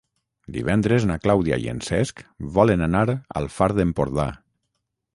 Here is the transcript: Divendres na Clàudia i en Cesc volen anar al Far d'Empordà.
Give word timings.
Divendres 0.53 1.05
na 1.09 1.17
Clàudia 1.25 1.59
i 1.65 1.69
en 1.75 1.83
Cesc 1.89 2.25
volen 2.57 2.89
anar 2.89 3.05
al 3.13 3.55
Far 3.59 3.73
d'Empordà. 3.83 4.31